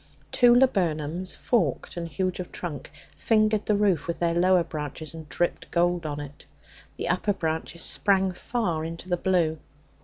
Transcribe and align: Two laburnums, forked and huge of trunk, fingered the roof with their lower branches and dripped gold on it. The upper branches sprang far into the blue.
Two 0.31 0.55
laburnums, 0.55 1.35
forked 1.35 1.95
and 1.95 2.07
huge 2.07 2.39
of 2.39 2.51
trunk, 2.51 2.89
fingered 3.15 3.67
the 3.67 3.75
roof 3.75 4.07
with 4.07 4.17
their 4.17 4.33
lower 4.33 4.63
branches 4.63 5.13
and 5.13 5.29
dripped 5.29 5.69
gold 5.69 6.07
on 6.07 6.19
it. 6.19 6.47
The 6.97 7.07
upper 7.07 7.33
branches 7.33 7.83
sprang 7.83 8.31
far 8.31 8.83
into 8.83 9.09
the 9.09 9.17
blue. 9.17 9.59